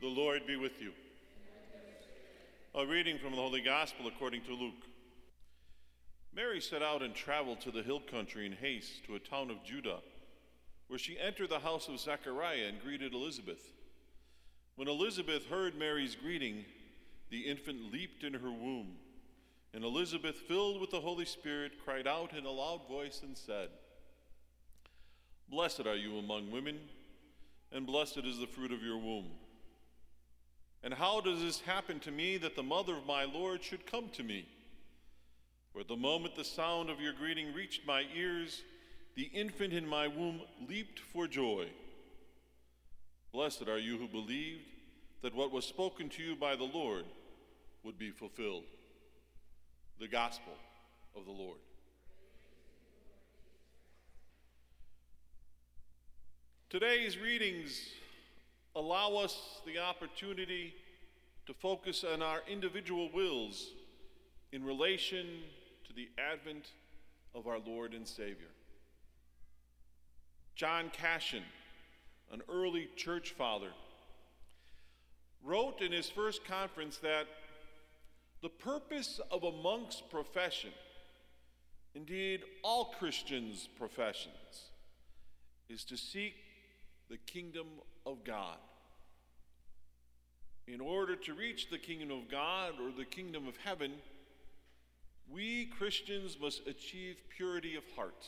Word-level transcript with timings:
The 0.00 0.06
Lord 0.06 0.46
be 0.46 0.54
with 0.54 0.80
you. 0.80 0.92
A 2.76 2.86
reading 2.86 3.18
from 3.18 3.32
the 3.32 3.38
Holy 3.38 3.60
Gospel 3.60 4.06
according 4.06 4.42
to 4.42 4.54
Luke. 4.54 4.86
Mary 6.32 6.60
set 6.60 6.84
out 6.84 7.02
and 7.02 7.16
traveled 7.16 7.60
to 7.62 7.72
the 7.72 7.82
hill 7.82 7.98
country 7.98 8.46
in 8.46 8.52
haste 8.52 9.04
to 9.06 9.16
a 9.16 9.18
town 9.18 9.50
of 9.50 9.64
Judah, 9.64 9.98
where 10.86 11.00
she 11.00 11.18
entered 11.18 11.50
the 11.50 11.58
house 11.58 11.88
of 11.88 11.98
Zechariah 11.98 12.66
and 12.68 12.80
greeted 12.80 13.12
Elizabeth. 13.12 13.72
When 14.76 14.86
Elizabeth 14.86 15.46
heard 15.46 15.76
Mary's 15.76 16.14
greeting, 16.14 16.64
the 17.30 17.40
infant 17.40 17.92
leaped 17.92 18.22
in 18.22 18.34
her 18.34 18.52
womb, 18.52 18.94
and 19.74 19.82
Elizabeth, 19.82 20.36
filled 20.36 20.80
with 20.80 20.90
the 20.90 21.00
Holy 21.00 21.24
Spirit, 21.24 21.72
cried 21.84 22.06
out 22.06 22.34
in 22.34 22.46
a 22.46 22.50
loud 22.52 22.86
voice 22.86 23.22
and 23.24 23.36
said, 23.36 23.70
Blessed 25.50 25.86
are 25.86 25.96
you 25.96 26.18
among 26.18 26.52
women, 26.52 26.78
and 27.72 27.84
blessed 27.84 28.18
is 28.18 28.38
the 28.38 28.46
fruit 28.46 28.70
of 28.70 28.84
your 28.84 28.98
womb. 28.98 29.30
And 30.82 30.94
how 30.94 31.20
does 31.20 31.40
this 31.42 31.60
happen 31.60 31.98
to 32.00 32.10
me 32.10 32.36
that 32.38 32.54
the 32.54 32.62
mother 32.62 32.94
of 32.94 33.06
my 33.06 33.24
Lord 33.24 33.62
should 33.62 33.86
come 33.86 34.08
to 34.10 34.22
me? 34.22 34.46
For 35.72 35.82
the 35.84 35.96
moment 35.96 36.36
the 36.36 36.44
sound 36.44 36.88
of 36.88 37.00
your 37.00 37.12
greeting 37.12 37.52
reached 37.52 37.86
my 37.86 38.04
ears, 38.14 38.62
the 39.16 39.30
infant 39.34 39.72
in 39.72 39.86
my 39.86 40.08
womb 40.08 40.40
leaped 40.68 41.00
for 41.00 41.26
joy. 41.26 41.66
Blessed 43.32 43.68
are 43.68 43.78
you 43.78 43.98
who 43.98 44.08
believed 44.08 44.62
that 45.22 45.34
what 45.34 45.52
was 45.52 45.64
spoken 45.64 46.08
to 46.10 46.22
you 46.22 46.36
by 46.36 46.56
the 46.56 46.64
Lord 46.64 47.04
would 47.82 47.98
be 47.98 48.10
fulfilled. 48.10 48.64
The 50.00 50.08
Gospel 50.08 50.54
of 51.16 51.24
the 51.24 51.32
Lord. 51.32 51.58
Today's 56.70 57.18
readings 57.18 57.88
allow 58.78 59.16
us 59.16 59.60
the 59.66 59.78
opportunity 59.78 60.72
to 61.46 61.52
focus 61.52 62.04
on 62.04 62.22
our 62.22 62.42
individual 62.48 63.10
wills 63.12 63.72
in 64.52 64.64
relation 64.64 65.26
to 65.84 65.92
the 65.92 66.08
advent 66.16 66.70
of 67.34 67.48
our 67.48 67.58
Lord 67.58 67.92
and 67.92 68.06
Savior. 68.06 68.52
John 70.54 70.90
Cassian, 70.92 71.42
an 72.32 72.42
early 72.48 72.88
church 72.96 73.30
father, 73.30 73.70
wrote 75.42 75.82
in 75.82 75.90
his 75.90 76.08
first 76.08 76.44
conference 76.44 76.98
that 76.98 77.26
the 78.42 78.48
purpose 78.48 79.20
of 79.32 79.42
a 79.42 79.50
monk's 79.50 80.00
profession, 80.08 80.70
indeed 81.96 82.42
all 82.62 82.94
Christians' 82.98 83.68
professions, 83.76 84.70
is 85.68 85.82
to 85.84 85.96
seek 85.96 86.34
the 87.08 87.16
kingdom 87.26 87.66
of 88.04 88.24
God. 88.24 88.58
In 90.66 90.80
order 90.80 91.16
to 91.16 91.34
reach 91.34 91.70
the 91.70 91.78
kingdom 91.78 92.10
of 92.10 92.30
God 92.30 92.74
or 92.80 92.90
the 92.96 93.04
kingdom 93.04 93.48
of 93.48 93.56
heaven, 93.56 93.92
we 95.30 95.66
Christians 95.66 96.36
must 96.40 96.66
achieve 96.66 97.16
purity 97.34 97.74
of 97.76 97.84
heart. 97.96 98.26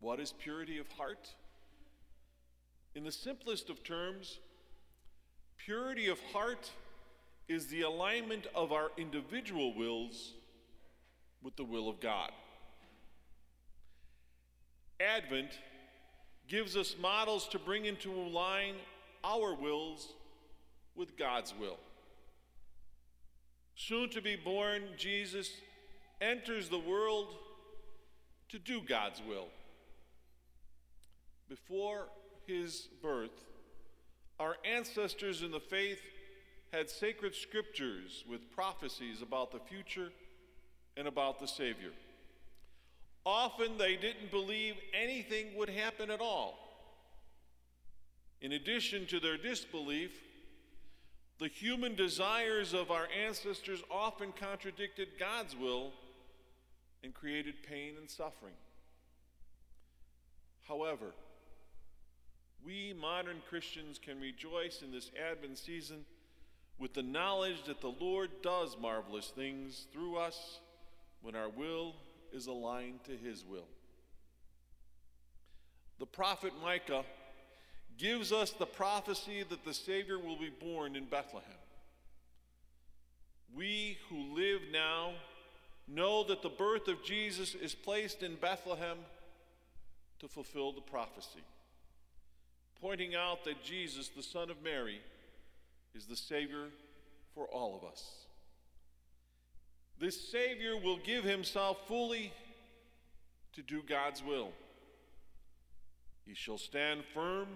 What 0.00 0.20
is 0.20 0.32
purity 0.32 0.78
of 0.78 0.88
heart? 0.92 1.34
In 2.94 3.04
the 3.04 3.12
simplest 3.12 3.70
of 3.70 3.84
terms, 3.84 4.38
purity 5.56 6.08
of 6.08 6.18
heart 6.32 6.70
is 7.48 7.68
the 7.68 7.82
alignment 7.82 8.46
of 8.54 8.72
our 8.72 8.90
individual 8.96 9.74
wills 9.74 10.32
with 11.42 11.56
the 11.56 11.64
will 11.64 11.88
of 11.88 12.00
God. 12.00 12.32
Advent 14.98 15.50
gives 16.48 16.76
us 16.76 16.94
models 17.00 17.48
to 17.48 17.58
bring 17.58 17.86
into 17.86 18.12
line 18.12 18.74
our 19.24 19.54
wills 19.54 20.12
with 20.94 21.16
God's 21.16 21.52
will. 21.58 21.78
Soon 23.74 24.08
to 24.10 24.22
be 24.22 24.36
born, 24.36 24.82
Jesus 24.96 25.50
enters 26.20 26.68
the 26.68 26.78
world 26.78 27.28
to 28.48 28.58
do 28.58 28.80
God's 28.80 29.20
will. 29.28 29.48
Before 31.48 32.06
his 32.46 32.88
birth, 33.02 33.44
our 34.38 34.56
ancestors 34.64 35.42
in 35.42 35.50
the 35.50 35.60
faith 35.60 36.00
had 36.72 36.88
sacred 36.90 37.34
scriptures 37.34 38.24
with 38.28 38.50
prophecies 38.50 39.22
about 39.22 39.50
the 39.50 39.58
future 39.58 40.10
and 40.96 41.06
about 41.06 41.38
the 41.38 41.46
Savior. 41.46 41.90
Often 43.26 43.76
they 43.76 43.96
didn't 43.96 44.30
believe 44.30 44.76
anything 44.94 45.56
would 45.56 45.68
happen 45.68 46.12
at 46.12 46.20
all. 46.20 46.56
In 48.40 48.52
addition 48.52 49.06
to 49.08 49.18
their 49.18 49.36
disbelief, 49.36 50.12
the 51.40 51.48
human 51.48 51.96
desires 51.96 52.72
of 52.72 52.92
our 52.92 53.08
ancestors 53.26 53.82
often 53.90 54.32
contradicted 54.32 55.08
God's 55.18 55.56
will 55.56 55.90
and 57.02 57.12
created 57.12 57.64
pain 57.68 57.94
and 57.98 58.08
suffering. 58.08 58.54
However, 60.68 61.12
we 62.64 62.94
modern 62.98 63.42
Christians 63.48 63.98
can 63.98 64.20
rejoice 64.20 64.82
in 64.82 64.92
this 64.92 65.10
Advent 65.30 65.58
season 65.58 66.04
with 66.78 66.94
the 66.94 67.02
knowledge 67.02 67.64
that 67.66 67.80
the 67.80 67.94
Lord 68.00 68.30
does 68.42 68.76
marvelous 68.80 69.32
things 69.34 69.86
through 69.92 70.16
us 70.16 70.60
when 71.22 71.34
our 71.34 71.48
will 71.48 71.94
is 72.32 72.46
aligned 72.46 73.04
to 73.04 73.12
His 73.12 73.44
will. 73.44 73.68
The 75.98 76.06
prophet 76.06 76.52
Micah 76.62 77.04
gives 77.96 78.32
us 78.32 78.50
the 78.50 78.66
prophecy 78.66 79.44
that 79.48 79.64
the 79.64 79.72
Savior 79.72 80.18
will 80.18 80.38
be 80.38 80.50
born 80.50 80.96
in 80.96 81.06
Bethlehem. 81.06 81.50
We 83.54 83.98
who 84.10 84.34
live 84.34 84.60
now 84.72 85.12
know 85.88 86.24
that 86.24 86.42
the 86.42 86.48
birth 86.48 86.88
of 86.88 87.02
Jesus 87.02 87.54
is 87.54 87.74
placed 87.74 88.22
in 88.22 88.34
Bethlehem 88.34 88.98
to 90.18 90.28
fulfill 90.28 90.72
the 90.72 90.80
prophecy, 90.80 91.44
pointing 92.80 93.14
out 93.14 93.44
that 93.44 93.62
Jesus, 93.62 94.08
the 94.08 94.22
Son 94.22 94.50
of 94.50 94.62
Mary, 94.62 95.00
is 95.94 96.06
the 96.06 96.16
Savior 96.16 96.66
for 97.34 97.46
all 97.46 97.76
of 97.76 97.88
us. 97.90 98.26
This 99.98 100.30
Savior 100.30 100.76
will 100.76 100.98
give 100.98 101.24
himself 101.24 101.78
fully 101.88 102.32
to 103.54 103.62
do 103.62 103.82
God's 103.82 104.22
will. 104.22 104.50
He 106.26 106.34
shall 106.34 106.58
stand 106.58 107.02
firm 107.14 107.48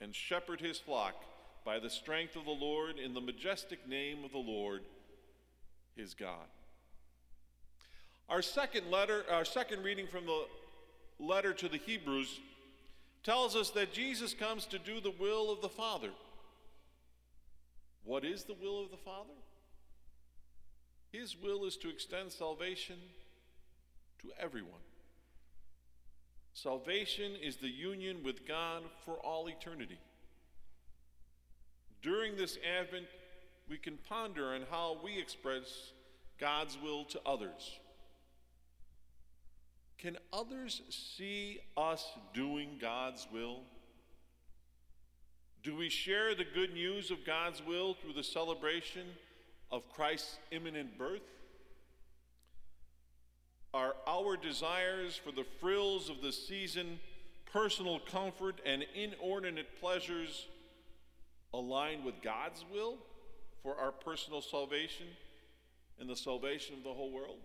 and 0.00 0.14
shepherd 0.14 0.60
his 0.60 0.78
flock 0.78 1.14
by 1.64 1.78
the 1.78 1.90
strength 1.90 2.36
of 2.36 2.44
the 2.44 2.50
Lord 2.50 2.98
in 2.98 3.12
the 3.12 3.20
majestic 3.20 3.86
name 3.88 4.24
of 4.24 4.32
the 4.32 4.38
Lord 4.38 4.82
his 5.96 6.14
God. 6.14 6.46
Our 8.28 8.42
second 8.42 8.90
letter, 8.90 9.24
our 9.30 9.44
second 9.44 9.82
reading 9.82 10.06
from 10.06 10.26
the 10.26 10.46
letter 11.18 11.52
to 11.52 11.68
the 11.68 11.78
Hebrews 11.78 12.40
tells 13.22 13.56
us 13.56 13.70
that 13.70 13.92
Jesus 13.92 14.32
comes 14.34 14.66
to 14.66 14.78
do 14.78 15.00
the 15.00 15.12
will 15.18 15.50
of 15.50 15.60
the 15.60 15.68
Father. 15.68 16.10
What 18.04 18.24
is 18.24 18.44
the 18.44 18.54
will 18.54 18.82
of 18.82 18.90
the 18.90 18.96
Father? 18.96 19.34
His 21.18 21.34
will 21.34 21.64
is 21.64 21.76
to 21.78 21.88
extend 21.88 22.30
salvation 22.30 22.96
to 24.20 24.28
everyone. 24.38 24.80
Salvation 26.52 27.32
is 27.42 27.56
the 27.56 27.70
union 27.70 28.22
with 28.22 28.46
God 28.46 28.82
for 29.04 29.14
all 29.14 29.48
eternity. 29.48 29.98
During 32.02 32.36
this 32.36 32.58
Advent, 32.78 33.06
we 33.68 33.78
can 33.78 33.98
ponder 34.08 34.54
on 34.54 34.62
how 34.70 34.98
we 35.02 35.18
express 35.18 35.92
God's 36.38 36.76
will 36.82 37.04
to 37.06 37.20
others. 37.24 37.78
Can 39.98 40.18
others 40.34 40.82
see 40.90 41.60
us 41.78 42.06
doing 42.34 42.76
God's 42.78 43.26
will? 43.32 43.60
Do 45.62 45.74
we 45.76 45.88
share 45.88 46.34
the 46.34 46.44
good 46.44 46.74
news 46.74 47.10
of 47.10 47.24
God's 47.24 47.62
will 47.66 47.94
through 47.94 48.12
the 48.12 48.22
celebration 48.22 49.06
of 49.70 49.88
Christ's 49.92 50.38
imminent 50.50 50.98
birth? 50.98 51.22
Are 53.74 53.94
our 54.06 54.36
desires 54.36 55.16
for 55.22 55.32
the 55.32 55.44
frills 55.60 56.08
of 56.08 56.22
the 56.22 56.32
season, 56.32 56.98
personal 57.52 58.00
comfort, 58.00 58.60
and 58.64 58.84
inordinate 58.94 59.78
pleasures 59.80 60.46
aligned 61.52 62.04
with 62.04 62.22
God's 62.22 62.64
will 62.72 62.96
for 63.62 63.76
our 63.76 63.92
personal 63.92 64.40
salvation 64.40 65.06
and 65.98 66.08
the 66.08 66.16
salvation 66.16 66.76
of 66.76 66.84
the 66.84 66.92
whole 66.94 67.12
world? 67.12 67.38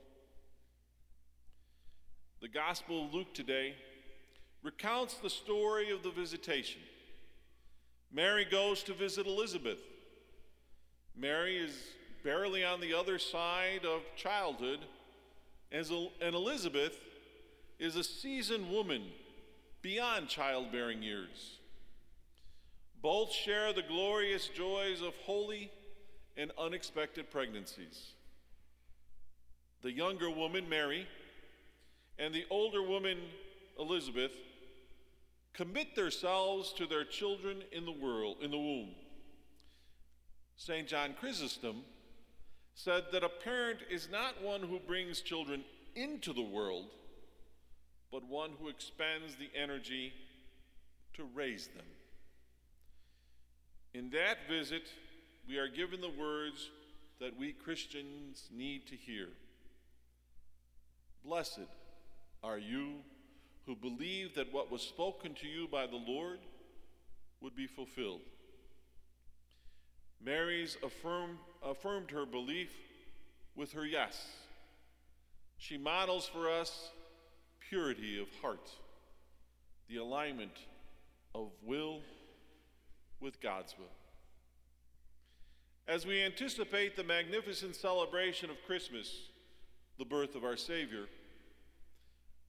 The 2.41 2.47
Gospel 2.47 3.06
of 3.06 3.13
Luke 3.13 3.33
today 3.33 3.75
recounts 4.63 5.15
the 5.15 5.29
story 5.29 5.91
of 5.91 6.01
the 6.01 6.12
visitation. 6.12 6.81
Mary 8.12 8.45
goes 8.45 8.83
to 8.83 8.94
visit 8.94 9.27
Elizabeth. 9.27 9.79
Mary 11.15 11.57
is 11.57 11.75
barely 12.23 12.63
on 12.63 12.81
the 12.81 12.94
other 12.94 13.19
side 13.19 13.85
of 13.85 14.01
childhood 14.15 14.79
and 15.71 16.35
Elizabeth 16.35 16.97
is 17.79 17.95
a 17.95 18.03
seasoned 18.03 18.69
woman 18.69 19.03
beyond 19.81 20.27
childbearing 20.27 21.01
years. 21.01 21.57
Both 23.01 23.31
share 23.31 23.73
the 23.73 23.81
glorious 23.81 24.47
joys 24.47 25.01
of 25.01 25.15
holy 25.23 25.71
and 26.38 26.51
unexpected 26.57 27.31
pregnancies. 27.31 28.12
The 29.81 29.91
younger 29.91 30.29
woman, 30.29 30.69
Mary, 30.69 31.07
and 32.19 32.33
the 32.33 32.45
older 32.51 32.83
woman, 32.83 33.18
Elizabeth, 33.79 34.31
commit 35.53 35.95
themselves 35.95 36.71
to 36.73 36.85
their 36.85 37.03
children 37.03 37.63
in 37.71 37.85
the 37.85 37.91
world, 37.91 38.38
in 38.41 38.51
the 38.51 38.57
womb. 38.57 38.89
St. 40.56 40.88
John 40.88 41.15
Chrysostom 41.19 41.81
said 42.83 43.04
that 43.12 43.24
a 43.24 43.30
parent 43.30 43.80
is 43.92 44.10
not 44.12 44.42
one 44.42 44.62
who 44.62 44.80
brings 44.80 45.22
children 45.22 45.63
into 45.95 46.33
the 46.33 46.42
world, 46.42 46.86
but 48.12 48.28
one 48.28 48.51
who 48.60 48.69
expends 48.69 49.36
the 49.36 49.50
energy 49.60 50.12
to 51.13 51.24
raise 51.36 51.68
them. 51.68 51.86
In 53.94 54.10
that 54.12 54.38
visit, 54.50 54.83
we 55.48 55.57
are 55.57 55.68
given 55.68 56.01
the 56.01 56.10
words 56.10 56.69
that 57.19 57.38
we 57.38 57.51
Christians 57.51 58.48
need 58.51 58.88
to 58.88 58.95
hear. 58.95 59.28
Blessed 61.24 61.69
are 62.44 62.57
you 62.57 62.95
who 63.68 63.75
believe 63.75 64.33
that 64.36 64.51
what 64.51 64.72
was 64.72 64.81
spoken 64.81 65.36
to 65.36 65.48
you 65.48 65.68
by 65.68 65.86
the 65.86 66.01
Lord 66.07 66.39
would 67.42 67.56
be 67.56 67.68
fulfilled. 67.68 68.22
Mary's 70.61 70.77
affirmed, 70.83 71.39
affirmed 71.65 72.11
her 72.11 72.23
belief 72.23 72.69
with 73.55 73.71
her 73.71 73.83
yes. 73.83 74.27
She 75.57 75.75
models 75.75 76.29
for 76.31 76.51
us 76.51 76.91
purity 77.67 78.21
of 78.21 78.27
heart, 78.43 78.69
the 79.89 79.97
alignment 79.97 80.51
of 81.33 81.49
will 81.63 82.01
with 83.19 83.41
God's 83.41 83.73
will. 83.79 83.87
As 85.87 86.05
we 86.05 86.21
anticipate 86.21 86.95
the 86.95 87.03
magnificent 87.03 87.75
celebration 87.75 88.51
of 88.51 88.63
Christmas, 88.67 89.29
the 89.97 90.05
birth 90.05 90.35
of 90.35 90.43
our 90.43 90.57
Savior, 90.57 91.05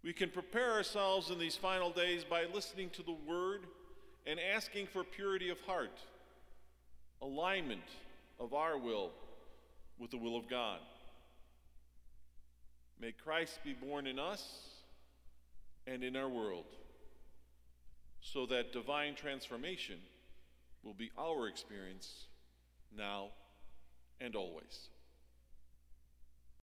we 0.05 0.13
can 0.13 0.29
prepare 0.29 0.73
ourselves 0.73 1.31
in 1.31 1.39
these 1.39 1.57
final 1.57 1.89
days 1.89 2.25
by 2.25 2.45
listening 2.53 2.91
to 2.91 3.03
the 3.03 3.17
Word 3.27 3.61
and 4.27 4.39
asking 4.39 4.89
for 4.89 5.03
purity 5.03 5.49
of 5.49 5.59
heart, 5.63 5.99
alignment 7.23 7.81
of 8.41 8.53
our 8.53 8.77
will 8.77 9.11
with 9.99 10.11
the 10.11 10.19
will 10.19 10.37
of 10.37 10.49
God. 10.49 10.79
May 13.01 13.13
Christ 13.13 13.59
be 13.65 13.73
born 13.73 14.07
in 14.07 14.19
us 14.19 14.45
and 15.87 16.05
in 16.05 16.17
our 16.17 16.29
world, 16.29 16.67
so 18.21 18.47
that 18.47 18.73
divine 18.73 19.15
transformation 19.15 19.97
will 20.85 20.95
be 20.95 21.11
our 21.19 21.49
experience 21.49 22.27
now 22.97 23.29
and 24.21 24.37
always. 24.37 24.89